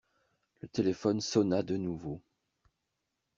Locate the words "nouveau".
1.77-2.23